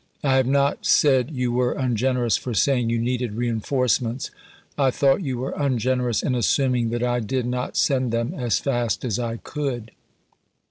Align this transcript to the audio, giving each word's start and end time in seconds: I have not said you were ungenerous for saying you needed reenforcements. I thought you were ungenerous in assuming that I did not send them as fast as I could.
I 0.23 0.37
have 0.37 0.47
not 0.47 0.83
said 0.87 1.29
you 1.29 1.51
were 1.51 1.73
ungenerous 1.73 2.35
for 2.35 2.55
saying 2.55 2.89
you 2.89 2.97
needed 2.97 3.33
reenforcements. 3.35 4.31
I 4.75 4.89
thought 4.89 5.21
you 5.21 5.37
were 5.37 5.53
ungenerous 5.55 6.23
in 6.23 6.33
assuming 6.33 6.89
that 6.89 7.03
I 7.03 7.19
did 7.19 7.45
not 7.45 7.77
send 7.77 8.11
them 8.11 8.33
as 8.33 8.57
fast 8.57 9.05
as 9.05 9.19
I 9.19 9.37
could. 9.37 9.91